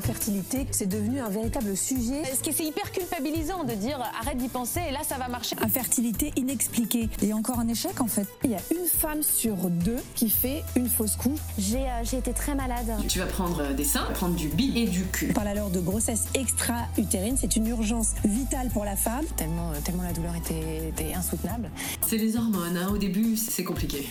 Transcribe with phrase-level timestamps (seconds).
[0.00, 2.22] l'infertilité, c'est devenu un véritable sujet.
[2.34, 5.56] Ce qui c'est hyper culpabilisant de dire arrête d'y penser et là ça va marcher?
[5.60, 8.26] Infertilité inexpliquée et encore un échec en fait.
[8.44, 11.38] Il y a une femme sur deux qui fait une fausse couche.
[11.58, 12.90] J'ai euh, été très malade.
[13.08, 15.28] Tu vas prendre euh, des seins, prendre du bi et du cul.
[15.30, 19.26] On parle alors de grossesse extra-utérine, c'est une urgence vitale pour la femme.
[19.36, 21.70] Tellement, euh, tellement la douleur était, était insoutenable.
[22.06, 22.88] C'est les hormones, hein.
[22.90, 24.08] au début c'est compliqué.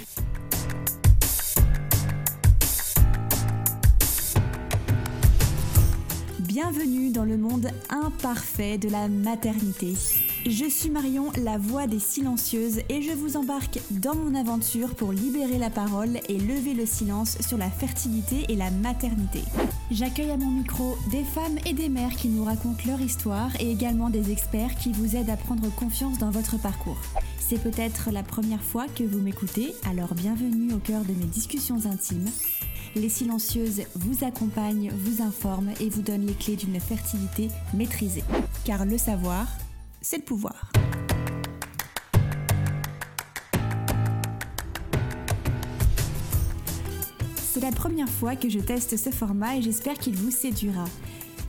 [6.71, 9.95] Bienvenue dans le monde imparfait de la maternité.
[10.45, 15.11] Je suis Marion, la voix des silencieuses, et je vous embarque dans mon aventure pour
[15.11, 19.41] libérer la parole et lever le silence sur la fertilité et la maternité.
[19.89, 23.71] J'accueille à mon micro des femmes et des mères qui nous racontent leur histoire et
[23.71, 27.01] également des experts qui vous aident à prendre confiance dans votre parcours.
[27.39, 31.87] C'est peut-être la première fois que vous m'écoutez, alors bienvenue au cœur de mes discussions
[31.87, 32.29] intimes.
[32.95, 38.23] Les silencieuses vous accompagnent, vous informent et vous donnent les clés d'une fertilité maîtrisée.
[38.65, 39.47] Car le savoir,
[40.01, 40.71] c'est le pouvoir.
[47.35, 50.85] C'est la première fois que je teste ce format et j'espère qu'il vous séduira.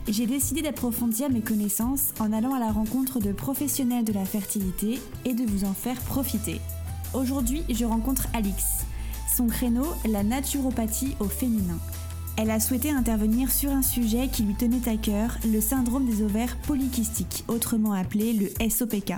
[0.09, 4.99] J'ai décidé d'approfondir mes connaissances en allant à la rencontre de professionnels de la fertilité
[5.25, 6.61] et de vous en faire profiter.
[7.15, 8.85] Aujourd'hui, je rencontre Alix.
[9.41, 11.79] Son créneau, la naturopathie au féminin.
[12.37, 16.23] Elle a souhaité intervenir sur un sujet qui lui tenait à cœur, le syndrome des
[16.23, 19.15] ovaires polykystiques, autrement appelé le SOPK.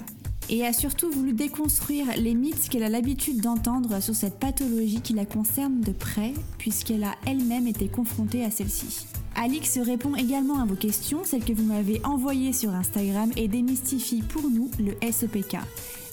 [0.55, 5.15] Et a surtout voulu déconstruire les mythes qu'elle a l'habitude d'entendre sur cette pathologie qui
[5.15, 9.07] la concerne de près, puisqu'elle a elle-même été confrontée à celle-ci.
[9.35, 14.21] Alix répond également à vos questions, celles que vous m'avez envoyées sur Instagram, et démystifie
[14.21, 15.57] pour nous le SOPK.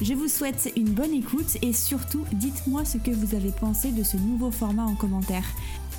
[0.02, 4.04] Je vous souhaite une bonne écoute et surtout dites-moi ce que vous avez pensé de
[4.04, 5.44] ce nouveau format en commentaire.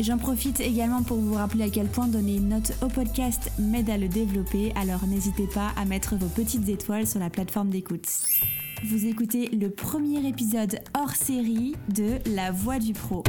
[0.03, 3.91] J'en profite également pour vous rappeler à quel point donner une note au podcast m'aide
[3.91, 8.07] à le développer, alors n'hésitez pas à mettre vos petites étoiles sur la plateforme d'écoute.
[8.83, 13.23] Vous écoutez le premier épisode hors série de La Voix du Pro.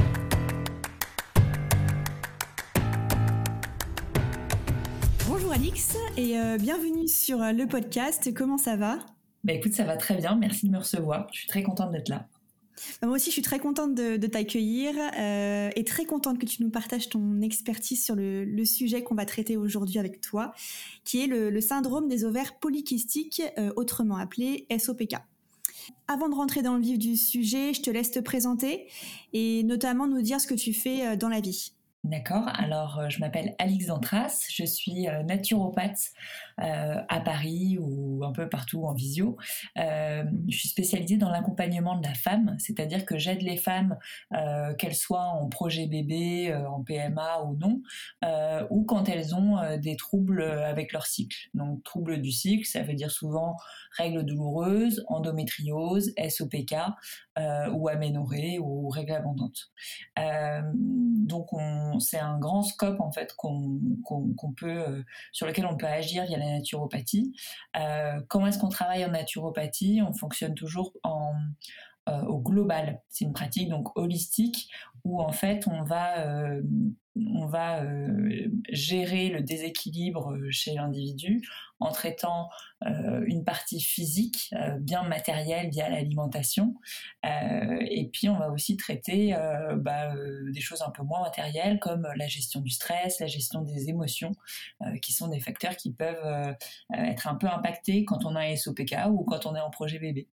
[5.27, 8.33] Bonjour Alix et euh, bienvenue sur euh, le podcast.
[8.33, 8.97] Comment ça va?
[9.43, 10.37] Bah écoute, ça va très bien.
[10.37, 11.27] Merci de me recevoir.
[11.33, 12.29] Je suis très contente d'être là.
[13.01, 16.63] Bah, moi aussi, je suis très contente de, t'accueillir euh, et très contente que tu
[16.63, 20.53] nous partages ton expertise sur le, sujet qu'on va traiter aujourd'hui avec toi,
[21.03, 23.41] qui est le, syndrome des ovaires polykystiques,
[23.75, 25.15] autrement appelé SOPK.
[26.07, 28.87] Avant de rentrer dans le vif du sujet, je te laisse te présenter
[29.33, 31.73] et notamment nous dire ce que tu fais dans la vie.
[32.03, 32.49] D'accord.
[32.55, 38.31] Alors, euh, je m'appelle Alix Dantras, je suis euh, naturopathe euh, à Paris ou un
[38.31, 39.37] peu partout en visio.
[39.75, 43.97] je suis spécialisée dans l'accompagnement de la femme, c'est-à-dire que j'aide les femmes,
[44.77, 47.81] qu'elles soient en projet bébé, en PMA ou non,
[48.69, 51.49] ou quand elles ont des troubles avec leur cycle.
[51.53, 53.55] Donc, troubles du cycle, ça veut dire souvent
[53.97, 56.75] règles douloureuses, endométriose, SOPK
[57.73, 59.71] ou aménorrhée ou règles abondantes.
[60.17, 63.79] donc, on c'est un grand scope en fait qu'on
[64.57, 67.33] peut, euh, sur lequel on peut agir via naturopathie.
[67.77, 70.01] Euh, comment est-ce qu'on travaille en naturopathie?
[70.05, 71.33] On fonctionne toujours en,
[72.09, 73.01] euh, au global.
[73.09, 74.69] C'est une pratique donc holistique
[75.03, 76.61] où en fait on va
[77.15, 81.41] on va euh, gérer le déséquilibre euh, chez l'individu
[81.79, 82.49] en traitant
[82.85, 86.75] euh, une partie physique bien matérielle via l'alimentation
[87.23, 89.35] et puis on va aussi traiter
[89.77, 90.13] bah,
[90.51, 94.31] des choses un peu moins matérielles comme la gestion du stress, la gestion des émotions
[95.01, 96.55] qui sont des facteurs qui peuvent
[96.93, 99.97] être un peu impactés quand on a un SOPK ou quand on est en projet
[99.97, 100.27] bébé.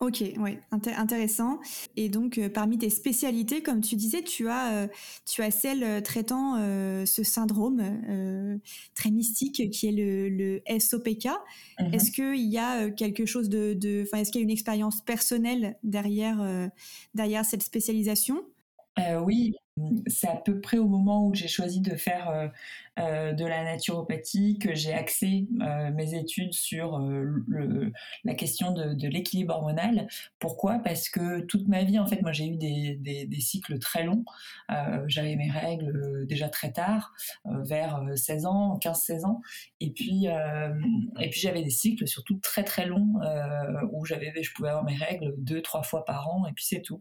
[0.00, 1.60] Ok, oui, intéressant.
[1.94, 4.86] Et donc, euh, parmi tes spécialités, comme tu disais, tu as, euh,
[5.26, 6.56] tu as celle euh, traitant
[7.04, 7.82] ce syndrome
[8.94, 11.26] très mystique qui est le, SOPK.
[11.26, 11.94] Mm-hmm.
[11.94, 15.76] Est-ce qu'il y a quelque chose de, de est-ce qu'il y a une expérience personnelle
[15.82, 16.70] derrière,
[17.14, 18.42] derrière cette spécialisation?
[19.22, 19.52] Oui,
[20.06, 22.50] c'est à peu près au moment où j'ai choisi de faire
[23.00, 27.90] euh, de la naturopathie que j'ai axé euh, mes études sur euh,
[28.24, 30.08] la question de, l'équilibre hormonal.
[30.38, 30.80] Pourquoi?
[30.80, 34.24] Parce que toute ma vie, en fait, moi j'ai eu des, cycles très longs.
[35.06, 37.14] J'avais mes règles déjà très tard,
[37.44, 39.40] vers 16 ans, 15-16 ans.
[39.80, 43.14] Et puis, et puis j'avais des cycles surtout très très longs
[43.92, 46.82] où j'avais, je pouvais avoir mes règles deux, trois fois par an et puis c'est
[46.82, 47.00] tout.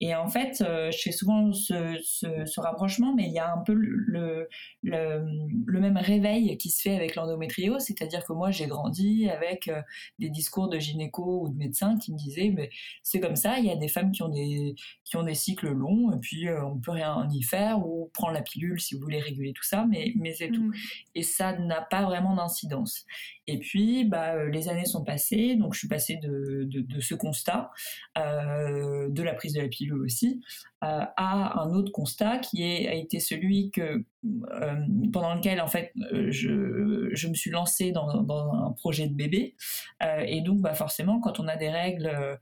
[0.00, 3.72] Et en fait, je fais souvent ce, ce, rapprochement, mais il y a un peu
[3.74, 4.48] le,
[4.82, 9.80] le, même réveil qui se fait avec l'endométriose, c'est-à-dire que moi j'ai grandi avec euh,
[10.18, 12.70] des discours de gynéco ou de médecins qui me disaient mais
[13.02, 14.74] c'est comme ça, il y a des femmes qui ont des,
[15.04, 18.32] qui ont des cycles longs, et puis euh, on peut rien y faire, ou prendre
[18.32, 20.64] la pilule si vous voulez réguler tout ça, mais, mais c'est tout.
[20.64, 20.74] Mmh.
[21.14, 23.04] Et ça n'a pas vraiment d'incidence.
[23.46, 27.14] Et puis, bah, euh, les années sont passées, donc je suis passée de, de, ce
[27.14, 27.70] constat,
[28.18, 30.42] euh, de la prise de la pilule aussi,
[30.80, 34.74] à un autre constat qui est, a été celui que euh,
[35.12, 35.92] pendant lequel en fait
[36.28, 39.54] je, je me suis lancée dans, dans un projet de bébé.
[40.02, 42.38] Euh, et donc bah forcément quand on a des règles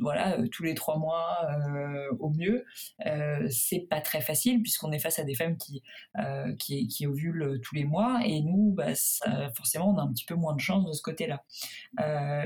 [0.00, 1.46] voilà tous les trois mois
[2.18, 2.64] au mieux
[3.48, 5.82] c'est pas très facile puisqu'on est face à des femmes qui
[6.58, 8.20] qui, qui ovulent tous les mois.
[8.24, 8.94] Et nous bah,
[9.54, 11.44] forcément on a un petit peu moins de chance de ce côté là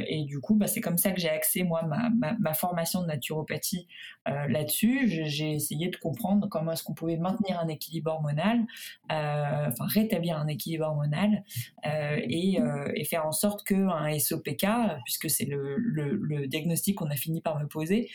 [0.07, 3.01] et du coup bah, c'est comme ça que j'ai axé moi ma, ma, ma formation
[3.01, 3.89] de naturopathie
[4.27, 5.09] là-dessus.
[5.09, 8.67] J'ai essayé de comprendre comment est-ce qu'on pouvait maintenir un équilibre hormonal,
[9.11, 11.45] euh, enfin rétablir un équilibre hormonal
[11.87, 14.67] euh, et, euh, et, faire en sorte qu'un SOPK,
[15.05, 18.11] puisque c'est le, diagnostic qu'on a fini par me poser,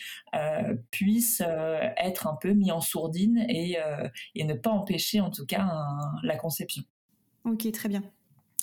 [0.90, 1.42] puisse
[1.96, 3.76] être un peu mis en sourdine et,
[4.36, 5.68] ne pas empêcher en tout cas
[6.22, 6.82] la conception.
[7.44, 8.02] Ok, très bien.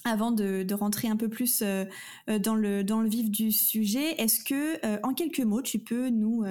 [0.03, 1.63] Avant de, rentrer un peu plus
[2.27, 6.45] dans, le, vif du sujet, est-ce que, en quelques mots, tu peux nous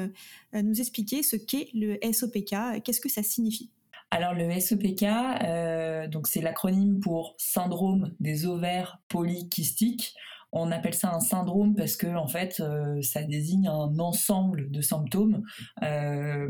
[0.78, 3.70] expliquer ce qu'est le SOPK Qu'est-ce que ça signifie?
[4.10, 10.14] Alors le SOPK, donc c'est l'acronyme pour syndrome des ovaires polykystiques.
[10.52, 14.80] On appelle ça un syndrome parce que en fait, euh, ça désigne un ensemble de
[14.80, 15.42] symptômes,
[15.84, 16.48] euh,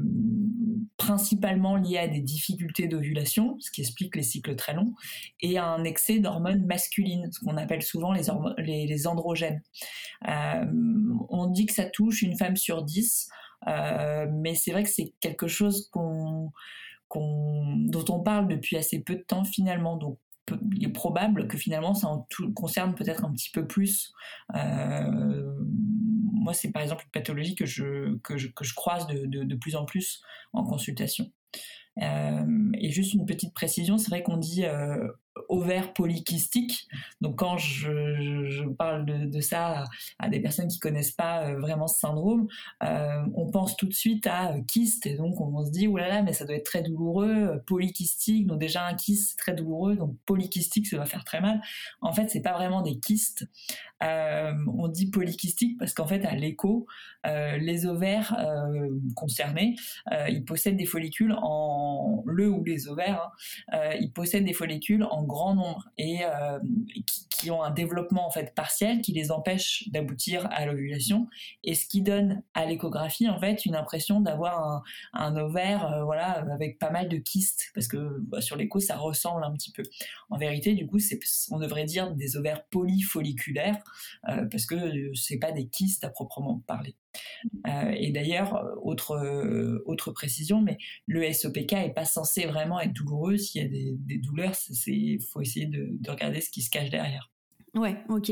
[0.96, 4.94] principalement liés à des difficultés d'ovulation, ce qui explique les cycles très longs,
[5.40, 9.62] et à un excès d'hormones masculines, ce qu'on appelle souvent les, les, androgènes.
[10.28, 10.64] Euh,
[11.28, 13.28] on dit que ça touche une femme sur dix,
[13.66, 16.50] mais c'est vrai que c'est quelque chose qu'on
[17.14, 19.96] dont on parle depuis assez peu de temps finalement.
[19.96, 20.18] Donc
[20.74, 24.12] il est probable que finalement ça en concerne peut-être un petit peu plus.
[24.54, 25.54] Euh,
[26.32, 29.54] moi, c'est par exemple une pathologie que je, que je, que je croise de, de,
[29.56, 30.22] plus en plus
[30.52, 31.30] en consultation.
[32.00, 35.06] Euh, et juste une petite précision, c'est vrai qu'on dit euh,
[35.48, 36.88] ovaire polykystique.
[37.20, 39.84] Donc quand je, parle de, ça
[40.18, 42.48] à, des personnes qui connaissent pas euh, vraiment ce syndrome,
[42.82, 46.08] euh, on pense tout de suite à euh, kyste et donc on, se dit oulala
[46.08, 48.46] là là, mais ça doit être très douloureux, polykystique.
[48.46, 51.60] Donc déjà un kyste c'est très douloureux, donc polykystique ça doit faire très mal.
[52.00, 53.46] En fait c'est pas vraiment des kystes.
[54.00, 56.86] on dit polykystique parce qu'en fait à l'écho
[57.24, 58.36] les ovaires
[59.14, 59.76] concernés
[60.28, 63.30] ils possèdent des follicules en le ou les ovaires,
[63.72, 66.58] hein, ils possèdent des follicules en grand nombre et euh,
[67.31, 71.26] qui, ont un développement en fait partiel qui les empêche d'aboutir à l'ovulation
[71.64, 74.82] et ce qui donne à l'échographie en fait une impression d'avoir
[75.14, 78.96] un, ovaire euh, voilà avec pas mal de kystes parce que bah, sur l'écho ça
[78.96, 79.82] ressemble un petit peu.
[80.28, 80.99] En vérité du coup
[81.50, 83.78] on devrait dire des ovaires polyfolliculaires
[84.28, 86.94] euh, parce que c'est pas des kystes à proprement parler.
[87.66, 92.92] Euh, et d'ailleurs, autre, euh, autre précision, mais le SOPK est pas censé vraiment être
[92.92, 93.36] douloureux.
[93.36, 94.54] S'il y a des, des douleurs,
[94.86, 97.30] il faut essayer de, de, regarder ce qui se cache derrière.
[97.74, 98.30] Ouais, ok.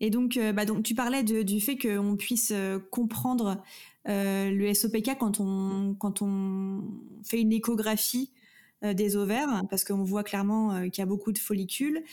[0.00, 2.52] Et donc, euh, bah donc tu parlais de, du fait qu'on puisse
[2.90, 3.62] comprendre
[4.04, 6.84] le SOPK quand on, quand on
[7.24, 8.30] fait une échographie
[8.82, 12.04] des ovaires, parce qu'on voit clairement qu'il y a beaucoup de follicules.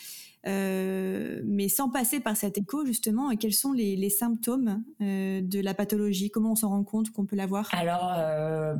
[0.45, 5.73] Euh, mais sans passer par cet écho, justement, quels sont les, symptômes euh, de la
[5.73, 6.29] pathologie?
[6.29, 7.69] Comment on s'en rend compte qu'on peut l'avoir?
[7.71, 8.75] Alors, euh,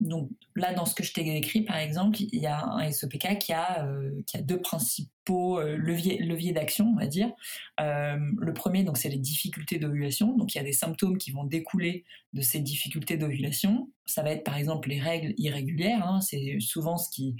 [0.00, 3.38] donc là, dans ce que je t'ai décrit, par exemple, il y a un SOPK
[3.38, 3.88] qui a,
[4.26, 7.30] qui a deux principaux leviers, leviers d'action, on va dire.
[7.78, 10.36] le premier, c'est les difficultés d'ovulation.
[10.36, 13.90] Donc, il y a des symptômes qui vont découler de ces difficultés d'ovulation.
[14.04, 16.06] Ça va être, par exemple, les règles irrégulières.
[16.06, 16.20] Hein.
[16.20, 17.34] c'est souvent ce qui,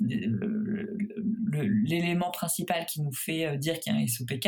[0.00, 4.46] l'élément principal qui nous fait euh, dire qu'il y a un SOPK,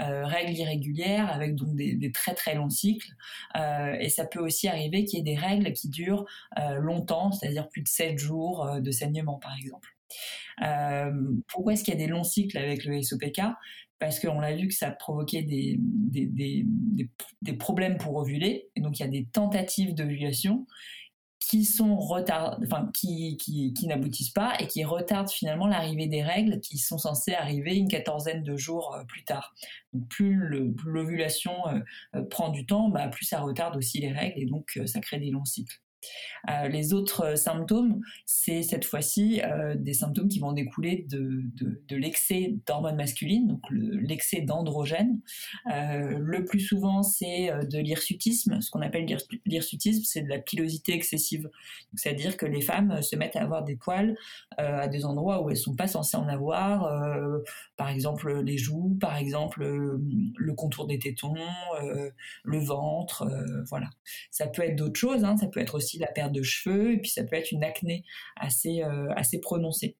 [0.00, 3.12] euh, règles irrégulières avec donc des, très très longs cycles.
[3.56, 6.24] Euh, et ça peut aussi arriver qu'il y ait des règles qui durent
[6.78, 9.90] longtemps, c'est-à-dire plus de 7 jours de saignement par exemple.
[11.48, 13.40] pourquoi est-ce qu'il y a des longs cycles avec le SOPK
[13.98, 16.66] parce qu'on l'a vu que ça provoquait des, des, des,
[17.42, 20.66] des, problèmes pour ovuler, et donc il y a des tentatives d'ovulation
[21.40, 26.22] qui sont retard, enfin qui, qui, qui n'aboutissent pas et qui retardent finalement l'arrivée des
[26.22, 29.54] règles qui sont censées arriver une quatorzaine de jours euh, plus tard.
[29.92, 30.34] Donc plus
[30.84, 31.80] l'ovulation euh,
[32.16, 35.18] euh, prend du temps, bah, plus ça retarde aussi les règles et donc ça crée
[35.18, 35.80] des longs cycles.
[36.50, 41.42] Euh, les autres symptômes, c'est cette fois-ci euh, des symptômes qui vont découler de,
[41.88, 45.20] de, l'excès d'hormones masculines, donc l'excès d'androgènes.
[45.72, 48.60] Euh, le plus souvent, c'est de l'hirsutisme.
[48.60, 49.06] Ce qu'on appelle
[49.46, 51.50] l'hirsutisme, c'est de la pilosité excessive.
[51.94, 54.16] C'est-à-dire que les femmes se mettent à avoir des poils
[54.58, 56.90] à des endroits où elles sont pas censées en avoir,
[57.76, 61.34] par exemple les joues, par exemple le contour des tétons,
[62.44, 63.28] le ventre,
[63.68, 63.90] voilà.
[64.30, 65.36] Ça peut être d'autres choses, hein.
[65.36, 68.04] ça peut être aussi la perte de cheveux, et puis ça peut être une acné
[68.36, 69.96] assez, euh, assez prononcée.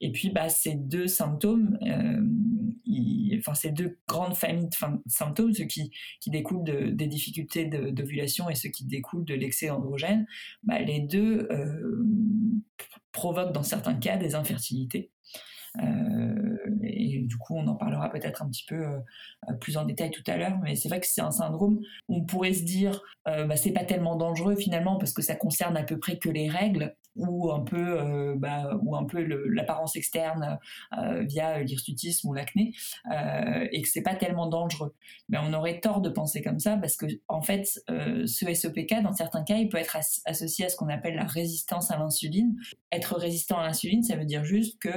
[0.00, 5.66] Et puis, bah, ces deux symptômes, euh, enfin, ces deux grandes familles de symptômes, ceux
[5.66, 10.26] qui, qui découlent des difficultés d'ovulation et ceux qui découlent de l'excès d'androgène,
[10.64, 12.04] bah, les deux euh,
[13.12, 15.12] provoquent dans certains cas des infertilités.
[16.82, 18.84] Et du coup, on en parlera peut-être un petit peu
[19.60, 20.58] plus en détail tout à l'heure.
[20.62, 23.72] Mais c'est vrai que c'est un syndrome où on pourrait se dire, euh, bah, c'est
[23.72, 27.50] pas tellement dangereux finalement parce que ça concerne à peu près que les règles ou
[27.50, 30.58] un peu, euh, bah, ou un peu l'apparence externe
[30.98, 32.72] euh, via l'hirsutisme ou l'acné,
[33.12, 34.94] euh, et que c'est pas tellement dangereux.
[35.28, 39.12] Mais on aurait tort de penser comme ça parce que en fait, ce SOPK, dans
[39.12, 42.56] certains cas, il peut être associé à ce qu'on appelle la résistance à l'insuline.
[42.90, 44.90] Être résistant à l'insuline, ça veut dire juste que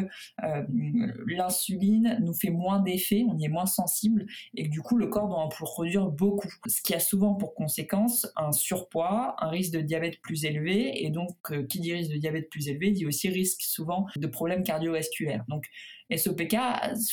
[1.27, 5.07] l'insuline nous fait moins d'effet, on y est moins sensible, et que du coup, le
[5.07, 6.49] corps doit en produire beaucoup.
[6.67, 11.09] Ce qui a souvent pour conséquence un surpoids, un risque de diabète plus élevé, et
[11.09, 11.35] donc
[11.67, 15.43] qui dirige de diabète plus élevé dit aussi risque souvent de problèmes cardiovasculaires.
[15.47, 15.67] Donc
[16.15, 16.55] SOPK,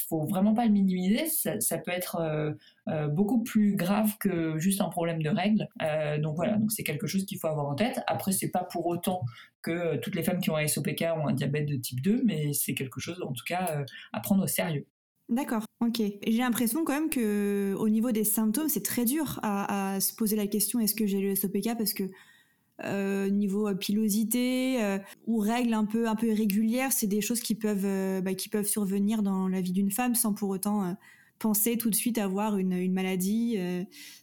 [0.09, 2.52] faut vraiment pas le minimiser, ça, peut être euh,
[2.88, 5.66] euh, beaucoup plus grave que juste un problème de règles.
[5.82, 8.00] Euh, donc voilà, donc c'est quelque chose qu'il faut avoir en tête.
[8.06, 9.23] Après, c'est pas pour autant
[9.62, 12.52] que toutes les femmes qui ont un SOPK ont un diabète de type 2, mais
[12.52, 14.87] c'est quelque chose en tout cas à prendre au sérieux.
[15.29, 16.02] D'accord, ok.
[16.26, 20.37] J'ai l'impression quand même que au niveau des symptômes, c'est très dur à, se poser
[20.37, 22.05] la question est-ce que j'ai le SOPK parce que
[22.85, 27.41] euh, niveau euh, pilosité euh, ou règles un peu un peu irrégulières, c'est des choses
[27.41, 30.97] qui peuvent bah, qui peuvent survenir dans la vie d'une femme sans pour autant
[31.42, 33.58] penser tout de suite avoir une, une maladie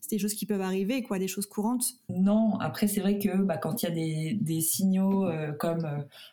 [0.01, 1.85] C'est des choses qui peuvent arriver, quoi, des choses courantes.
[2.09, 5.85] Non, après c'est vrai que bah, quand il y a des, des signaux comme,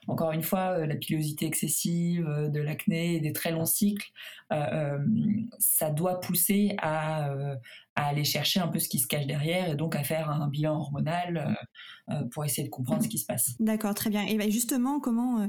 [0.06, 4.12] encore une fois, la pilosité excessive, de l'acné, des très longs cycles,
[5.58, 7.30] ça doit pousser à,
[7.96, 10.48] à aller chercher un peu ce qui se cache derrière et donc à faire un
[10.48, 11.56] bilan hormonal
[12.08, 13.54] euh, euh, pour essayer de comprendre ce qui se passe.
[13.58, 14.24] D'accord, très bien.
[14.26, 15.46] Et ben, justement, comment, euh,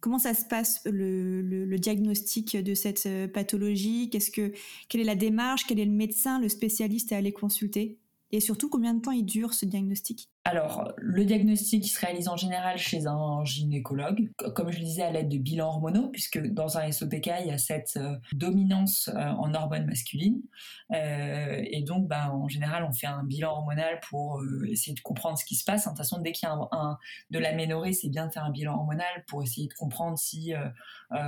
[0.00, 4.10] comment ça se passe le, le, diagnostic de cette pathologie?
[4.10, 4.52] Qu'est-ce que,
[4.88, 5.66] Quelle est la démarche?
[5.66, 7.98] Quel est le médecin, le spécialiste à aller consulter?
[8.32, 10.28] Et surtout, combien de temps il dure ce diagnostic?
[10.46, 15.10] Alors, le diagnostic se réalise en général chez un gynécologue, comme je le disais, à
[15.10, 19.20] l'aide de bilans hormonaux, puisque dans un SOPK, il y a cette euh, dominance euh,
[19.20, 20.42] en hormones masculines.
[20.92, 25.38] Euh, et donc, bah, en général, on fait un bilan hormonal pour essayer de comprendre
[25.38, 25.84] ce qui se passe.
[25.84, 26.98] De toute façon, dès qu'il y a un,
[27.30, 30.52] de l'aménorrhée, c'est bien de faire un bilan hormonal pour essayer de comprendre si,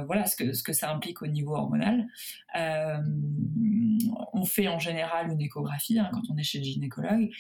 [0.07, 2.07] voilà, ce que, ce que ça implique au niveau hormonal.
[4.35, 7.31] on fait en général une échographie hein, quand on est chez le gynécologue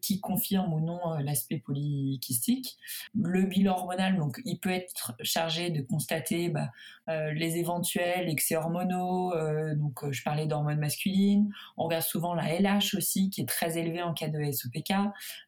[0.00, 2.76] qui confirme ou non euh, l'aspect polykystique.
[3.14, 6.70] Le bilan hormonal, donc, il peut être chargé de constater bah,
[7.08, 9.34] euh, les éventuels excès hormonaux.
[9.34, 11.50] Euh, donc, je parlais d'hormones masculines.
[11.76, 14.92] On regarde souvent la LH aussi, qui est très élevée en cas de SOPK.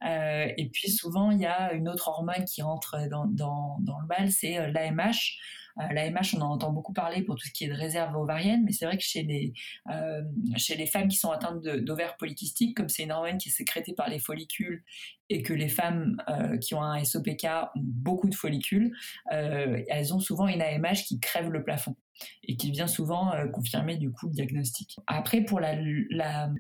[0.02, 4.06] et puis, souvent, il y a une autre hormone qui rentre dans, dans, dans le
[4.06, 5.38] bal, c'est l'AMH.
[5.78, 8.16] Euh, la MH, on en entend beaucoup parler pour tout ce qui est de réserve
[8.16, 9.52] ovarienne, mais c'est vrai que chez les,
[9.90, 10.22] euh,
[10.56, 13.94] chez les femmes qui sont atteintes d'ovaires polykystiques, comme c'est une hormone qui est sécrétée
[13.94, 14.84] par les follicules
[15.28, 18.94] et que les femmes euh, qui ont un SOPK ont beaucoup de follicules,
[19.30, 21.96] elles ont souvent une AMH qui crève le plafond
[22.44, 24.98] et qui vient souvent confirmer du coup le diagnostic.
[25.06, 25.76] Après, pour la,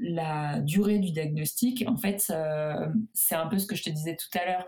[0.00, 2.32] la, durée du diagnostic, en fait,
[3.12, 4.66] c'est un peu ce que je te disais tout à l'heure.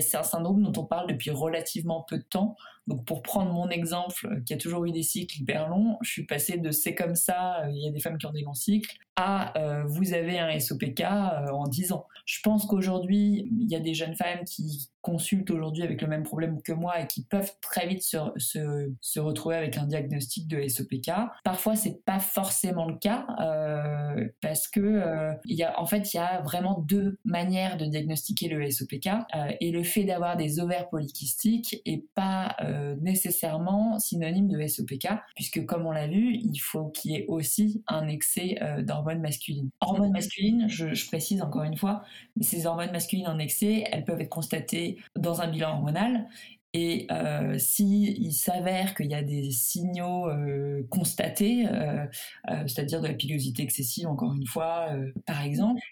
[0.00, 2.56] C'est un syndrome dont on parle depuis relativement peu de temps.
[2.86, 6.10] Donc pour prendre mon exemple, euh, qui a toujours eu des cycles hyper longs, je
[6.10, 8.42] suis passée de c'est comme ça, euh, il y a des femmes qui ont des
[8.42, 12.06] longs cycles, à euh, vous avez un SOPK en 10 ans.
[12.24, 16.22] Je pense qu'aujourd'hui, il y a des jeunes femmes qui consultent aujourd'hui avec le même
[16.22, 20.66] problème que moi et qui peuvent très vite se, se, retrouver avec un diagnostic de
[20.66, 21.10] SOPK.
[21.42, 23.26] Parfois, c'est pas forcément le cas
[24.40, 28.48] parce que il y a, en fait, il y a vraiment deux manières de diagnostiquer
[28.48, 29.08] le SOPK
[29.60, 32.56] et le fait d'avoir des ovaires polykystiques est pas
[33.00, 37.82] nécessairement synonyme de SOPK puisque comme on l'a vu, il faut qu'il y ait aussi
[37.86, 39.70] un excès d'hormones masculines.
[39.80, 42.02] Hormones masculines, je, je précise encore une fois,
[42.36, 46.28] mais ces hormones masculines en excès, elles peuvent être constatées dans un bilan hormonal
[46.72, 52.06] Et euh, si il s'avère qu'il y a des signaux euh, constatés, euh,
[52.48, 54.88] euh, c'est-à-dire de la pilosité excessive, encore une fois,
[55.26, 55.82] par exemple,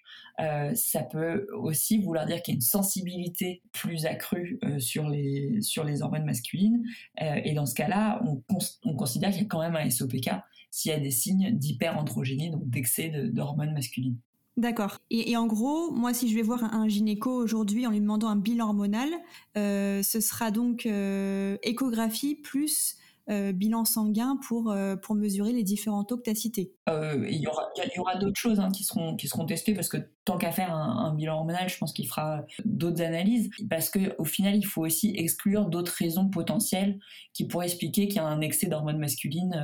[0.74, 5.82] ça peut aussi vouloir dire qu'il y a une sensibilité plus accrue sur les sur
[5.82, 6.84] les hormones masculines.
[7.20, 10.30] Et dans ce cas-là, on, cons- on considère qu'il y a quand même un SOPK
[10.70, 14.18] s'il y a des signes d'hyperandrogénie, donc d'excès de- d'hormones masculines.
[14.58, 14.98] D'accord.
[15.10, 18.26] Et, en gros, moi, si je vais voir un, un gynéco aujourd'hui en lui demandant
[18.26, 19.08] un bilan hormonal,
[19.56, 22.96] euh, ce sera donc euh, échographie plus
[23.30, 26.72] euh, bilan sanguin pour, euh, pour mesurer les différents taux que tu as cités.
[26.88, 30.38] Euh, il y aura, d'autres choses hein, qui, seront, qui seront testées parce que tant
[30.38, 34.56] qu'à faire un, bilan hormonal, je pense qu'il fera d'autres analyses parce que au final,
[34.56, 36.98] il faut aussi exclure d'autres raisons potentielles
[37.34, 39.54] qui pourraient expliquer qu'il y a un excès d'hormones masculines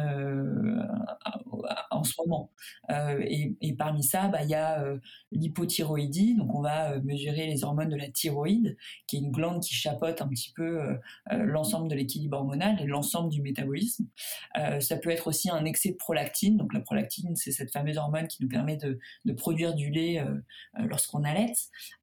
[1.91, 2.51] en ce moment.
[2.91, 4.85] Et, parmi ça, bah, il y a
[5.33, 9.75] l'hypothyroïdie, donc on va mesurer les hormones de la thyroïde, qui est une glande qui
[9.75, 10.97] chapeaute un petit peu
[11.31, 13.54] l'ensemble de l'équilibre hormonal et l'ensemble du métabolisme.
[14.59, 17.97] Euh, ça peut être aussi un excès de prolactine, donc la prolactine, c'est cette fameuse
[17.97, 18.99] hormone qui nous permet de,
[19.35, 20.35] produire du lait euh,
[20.87, 21.53] lorsqu'on allait,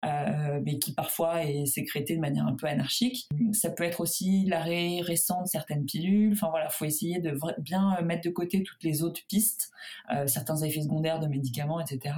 [0.05, 3.27] euh, mais qui parfois est sécrétée de manière un peu anarchique.
[3.53, 6.33] Ça peut être aussi l'arrêt récent de certaines pilules.
[6.33, 9.71] Enfin voilà, faut essayer de bien mettre de côté toutes les autres pistes,
[10.13, 12.15] euh, certains effets secondaires de médicaments, etc.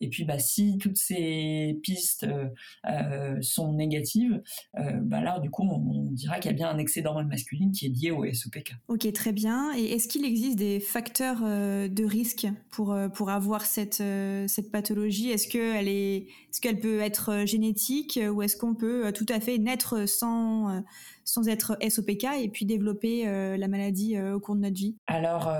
[0.00, 2.26] Et puis bah, si toutes ces pistes
[2.86, 4.42] euh, sont négatives,
[4.78, 7.28] euh, bah là du coup on, on dira qu'il y a bien un excès d'hormones
[7.28, 8.71] masculines qui est lié au SOPK.
[8.88, 9.72] Ok, très bien.
[9.76, 14.46] Et est-ce qu'il existe des facteurs euh, de risque pour, euh, pour avoir cette, euh,
[14.48, 15.30] cette pathologie?
[15.30, 18.18] Est-ce qu'elle est, est qu'elle peut être génétique?
[18.32, 20.82] Ou est-ce qu'on peut tout à fait naître sans,
[21.24, 23.24] sans être SOPK et puis développer
[23.56, 24.96] la maladie au cours de notre vie?
[25.06, 25.50] Alors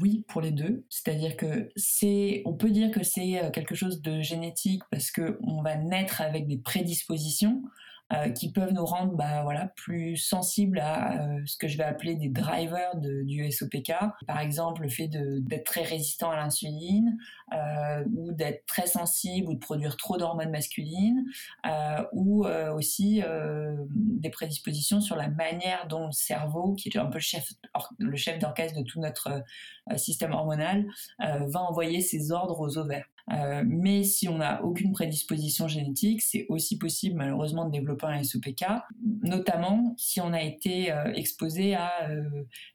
[0.00, 0.84] oui, pour les deux.
[0.90, 5.62] C'est-à-dire que c'est, on peut dire que c'est quelque chose de génétique parce que on
[5.62, 7.62] va naître avec des prédispositions.
[8.12, 11.82] Euh, qui peuvent nous rendre bah, voilà, plus sensibles à euh, ce que je vais
[11.82, 13.92] appeler des drivers du SOPK.
[14.28, 17.18] Par exemple, le fait d'être très résistant à l'insuline
[17.52, 21.24] euh, ou d'être très sensible ou de produire trop d'hormones masculines
[21.66, 22.46] euh, ou
[22.76, 27.20] aussi euh, des prédispositions sur la manière dont le cerveau, qui est un peu le
[27.20, 27.54] chef,
[27.98, 29.42] le chef d'orchestre de tout notre
[29.96, 30.86] système hormonal,
[31.18, 33.06] va envoyer ses ordres aux ovaires.
[33.32, 38.22] Euh, mais si on n'a aucune prédisposition génétique, c'est aussi possible malheureusement de développer un
[38.22, 38.64] SOPK,
[39.22, 42.22] notamment si on a été euh, exposé à euh,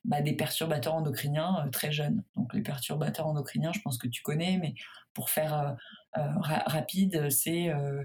[0.04, 2.24] bah, des perturbateurs endocriniens très jeunes.
[2.36, 4.76] Donc les perturbateurs endocriniens, je pense que tu connais, mais
[5.14, 5.76] pour faire
[6.14, 8.04] ra rapide, c'est euh,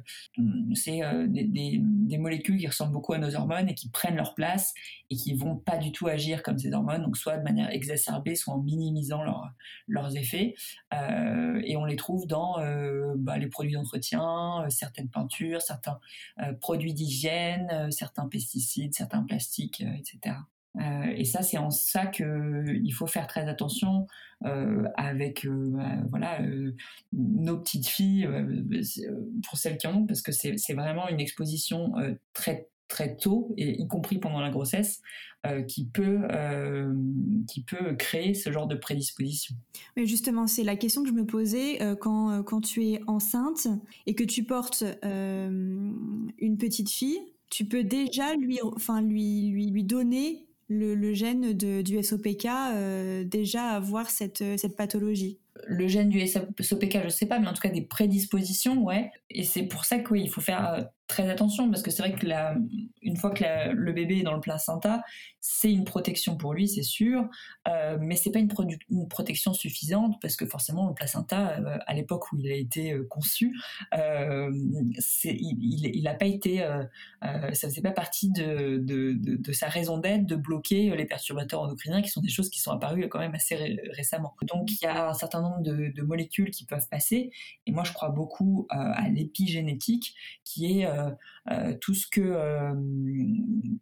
[0.74, 4.34] c'est des, des, des, molécules qui ressemblent beaucoup à nos hormones et qui prennent leur
[4.34, 4.74] place
[5.10, 8.34] et qui vont pas du tout agir comme ces hormones, donc soit de manière exacerbée,
[8.34, 9.50] soit en minimisant leur,
[9.88, 10.54] leurs effets.
[10.94, 16.00] Euh, et on les trouve dans euh, bah, les produits d'entretien, euh, certaines peintures, certains
[16.40, 20.36] euh, produits d'hygiène, certains pesticides, certains plastiques, etc.
[20.78, 24.06] Euh, et ça, c'est en ça qu'il faut faire très attention
[24.44, 26.40] euh, avec euh, bah, voilà
[27.12, 28.28] nos petites filles,
[29.48, 31.94] pour celles qui en ont, parce que c'est vraiment une exposition
[32.32, 35.00] très très tôt, et y compris pendant la grossesse,
[35.46, 36.94] euh, qui, peut, euh,
[37.48, 39.54] qui peut créer ce genre de prédisposition.
[39.96, 43.68] Mais justement, c'est la question que je me posais euh, quand, quand tu es enceinte
[44.06, 45.92] et que tu portes euh,
[46.38, 47.18] une petite fille,
[47.50, 53.70] tu peux déjà lui, enfin, lui, lui, lui donner le, gène du SOPK, euh, déjà
[53.70, 57.70] avoir cette, cette pathologie le gène du SOPK, je sais pas, mais en tout cas
[57.70, 59.10] des prédispositions, ouais.
[59.30, 62.26] Et c'est pour ça qu'il oui, faut faire très attention parce que c'est vrai que
[62.26, 62.56] la,
[63.02, 65.02] une fois que le bébé est dans le placenta,
[65.40, 67.28] c'est une protection pour lui, c'est sûr,
[67.68, 68.48] euh, mais c'est pas une,
[69.08, 73.06] protection suffisante parce que forcément le placenta, euh, à l'époque où il a été euh,
[73.08, 73.56] conçu,
[73.92, 76.82] il n'a pas été, euh,
[77.52, 78.84] ça faisait pas partie de,
[79.52, 83.08] sa raison d'être de bloquer les perturbateurs endocriniens qui sont des choses qui sont apparues
[83.08, 84.34] quand même assez ré récemment.
[84.42, 87.30] Donc il y a un certain nombre de, molécules qui peuvent passer
[87.66, 90.14] et moi je crois beaucoup à l'épigénétique
[90.44, 90.95] qui est euh,
[91.80, 92.74] tout ce que euh,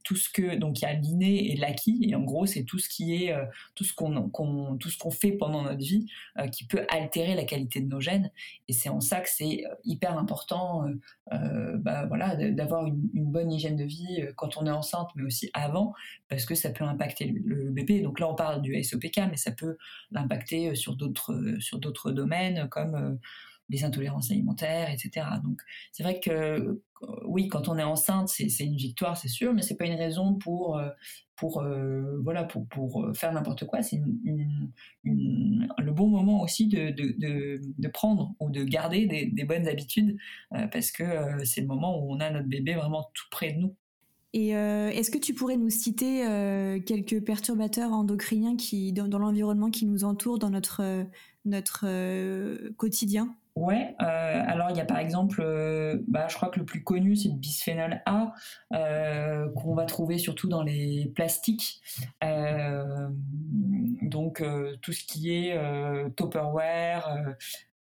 [0.04, 2.78] tout ce que donc il y a l'inné et l'acquis et en gros c'est tout
[2.78, 6.06] ce qui est euh, tout ce qu'on qu tout ce qu'on fait pendant notre vie
[6.52, 8.30] qui peut altérer la qualité de nos gènes.
[8.68, 10.84] Et c'est en ça que c'est hyper important
[11.30, 15.50] bah, voilà d'avoir une, une, bonne hygiène de vie quand on est enceinte mais aussi
[15.54, 15.94] avant
[16.28, 18.00] parce que ça peut impacter le, le bébé.
[18.00, 19.76] Donc là on parle du SOPK mais ça peut
[20.10, 23.18] l'impacter sur d'autres sur d'autres domaines comme
[23.68, 25.26] les intolérances alimentaires, etc.
[25.42, 25.60] Donc
[25.92, 26.82] c'est vrai que
[27.26, 30.34] oui, quand on est enceinte, c'est une victoire, c'est sûr, mais c'est pas une raison
[30.34, 30.80] pour
[31.36, 33.82] pour euh, voilà pour, pour faire n'importe quoi.
[33.82, 34.00] C'est
[35.04, 40.16] le bon moment aussi de, de, de, prendre ou de garder des, bonnes habitudes
[40.54, 43.52] euh, parce que euh, c'est le moment où on a notre bébé vraiment tout près
[43.52, 43.74] de nous.
[44.36, 46.24] Et est-ce que tu pourrais nous citer
[46.84, 51.06] quelques perturbateurs endocriniens qui, dans, dans l'environnement qui nous entoure, dans notre,
[51.44, 51.86] notre
[52.72, 53.36] quotidien?
[53.56, 56.82] Ouais, euh, alors il y a par exemple, euh, bah, je crois que le plus
[56.82, 58.32] connu c'est le bisphénol A,
[58.74, 61.80] euh, qu'on va trouver surtout dans les plastiques.
[64.02, 64.42] donc
[64.82, 65.56] tout ce qui est
[66.16, 67.36] Tupperware,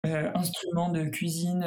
[0.04, 1.62] instruments de cuisine,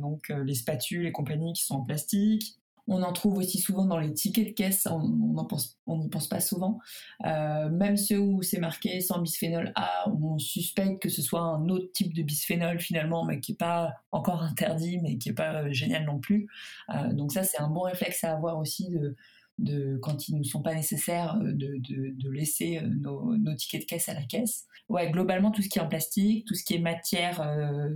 [0.00, 2.58] donc les spatules et compagnie qui sont en plastique.
[2.86, 6.78] On en trouve aussi souvent dans les tickets de caisse, on n'y pense, pas souvent.
[7.26, 11.68] Euh, même ceux où c'est marqué sans bisphénol A, on suspecte que ce soit un
[11.68, 15.62] autre type de bisphénol finalement, mais qui n'est pas encore interdit, mais qui n'est pas
[15.62, 16.48] euh, génial non plus.
[16.94, 19.16] Euh, donc ça, c'est un bon réflexe à avoir aussi de,
[19.58, 23.82] de, quand ils ne sont pas nécessaires, euh, de, de, laisser euh, nos, nos, tickets
[23.82, 24.66] de caisse à la caisse.
[24.88, 27.90] Ouais, globalement, tout ce qui est en plastique, tout ce qui est matière euh,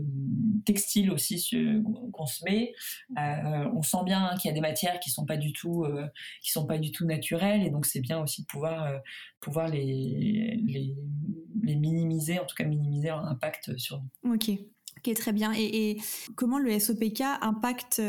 [0.64, 1.50] textile aussi
[2.12, 2.72] qu'on se met,
[3.16, 5.84] on sent bien hein, qu'il y a des matières qui sont pas du tout,
[6.42, 9.00] sont pas du tout naturelles, et donc c'est bien aussi de pouvoir,
[9.40, 14.34] pouvoir les, les, minimiser, en tout cas minimiser leur impact sur nous.
[14.34, 14.50] Ok,
[14.98, 15.52] ok, très bien.
[15.52, 16.00] Et, et
[16.36, 18.00] comment le SOPK impacte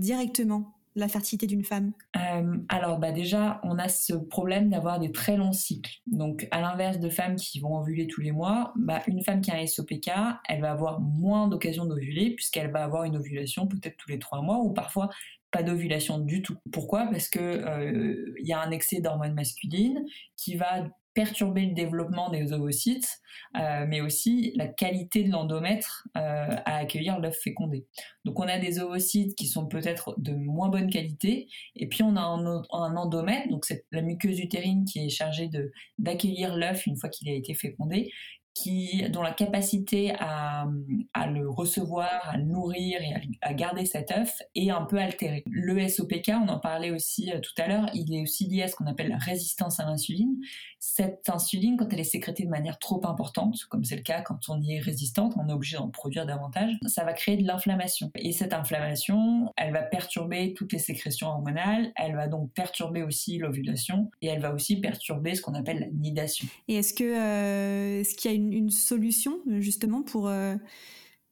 [0.00, 0.81] directement?
[0.94, 1.92] La fertilité d'une femme?
[2.16, 6.00] Euh, Alors bah déjà, on a ce problème d'avoir des très longs cycles.
[6.06, 9.50] Donc à l'inverse de femmes qui vont ovuler tous les mois, bah, une femme qui
[9.50, 10.10] a un SOPK,
[10.48, 14.42] elle va avoir moins d'occasions d'ovuler puisqu'elle va avoir une ovulation peut-être tous les trois
[14.42, 15.08] mois ou parfois
[15.50, 16.56] pas d'ovulation du tout.
[16.72, 17.06] Pourquoi?
[17.06, 20.02] Parce que euh, il y a un excès d'hormones masculines
[20.36, 23.20] qui va perturber le développement des ovocytes,
[23.56, 27.86] euh, mais aussi la qualité de l'endomètre euh, à accueillir l'œuf fécondé.
[28.24, 32.16] Donc on a des ovocytes qui sont peut-être de moins bonne qualité, et puis on
[32.16, 35.50] a un, un endomètre, donc c'est la muqueuse utérine qui est chargée
[35.98, 38.10] d'accueillir l'œuf une fois qu'il a été fécondé,
[38.54, 40.66] qui, dont la capacité à,
[41.14, 45.42] à, le recevoir, à le nourrir et à, garder cet œuf est un peu altérée.
[45.50, 48.68] Le SOPK, on en parlait aussi euh, tout à l'heure, il est aussi lié à
[48.68, 50.36] ce qu'on appelle la résistance à l'insuline.
[50.78, 54.48] Cette insuline, quand elle est sécrétée de manière trop importante, comme c'est le cas quand
[54.48, 58.10] on y est résistante, on est obligé d'en produire davantage, ça va créer de l'inflammation.
[58.16, 63.38] Et cette inflammation, elle va perturber toutes les sécrétions hormonales, elle va donc perturber aussi
[63.38, 66.46] l'ovulation et elle va aussi perturber ce qu'on appelle la nidation.
[66.68, 70.56] Et est-ce que euh, ce qu'il y a une une, solution justement pour, euh,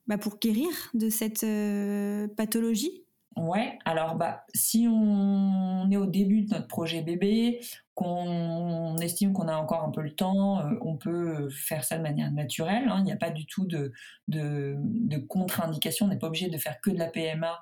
[0.06, 3.04] bah, pour guérir de cette euh, pathologie?
[3.36, 7.60] Ouais, alors bah, si on est au début de notre projet bébé,
[7.94, 12.02] qu'on estime qu'on a encore un peu le temps, euh, on peut faire ça de
[12.02, 12.88] manière naturelle.
[12.88, 12.96] Hein.
[12.98, 13.92] Il n'y a pas du tout de,
[14.28, 16.06] de contre-indication.
[16.06, 17.60] On n'est pas obligé de faire que de la PMA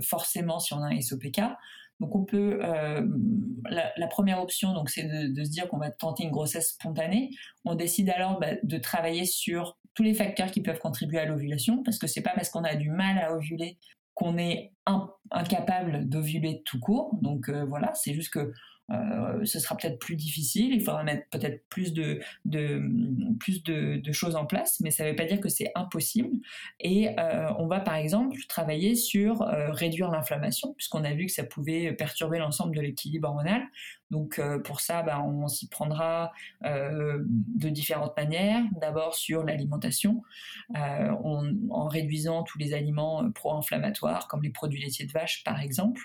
[0.00, 1.40] forcément si on a un SOPK.
[2.02, 3.06] Donc on peut, euh,
[3.70, 7.30] la, première option, donc c'est de, se dire qu'on va tenter une grossesse spontanée.
[7.64, 11.84] On décide alors bah, de travailler sur tous les facteurs qui peuvent contribuer à l'ovulation,
[11.84, 13.78] parce que c'est pas parce qu'on a du mal à ovuler
[14.14, 14.72] qu'on est
[15.30, 17.16] incapable d'ovuler tout court.
[17.22, 18.52] Donc euh, voilà, c'est juste que
[18.90, 22.82] euh, ce sera peut-être plus difficile, il faudra mettre peut-être plus de, de
[23.38, 26.36] plus de, choses en place, mais ça ne veut pas dire que c'est impossible.
[26.80, 31.32] Et euh, on va par exemple travailler sur euh, réduire l'inflammation, puisqu'on a vu que
[31.32, 33.62] ça pouvait perturber l'ensemble de l'équilibre hormonal.
[34.10, 38.62] Donc pour ça, bah, on s'y prendra de différentes manières.
[38.78, 40.22] D'abord sur l'alimentation,
[40.74, 46.02] en réduisant tous les aliments pro-inflammatoires, comme les produits laitiers de vache par exemple.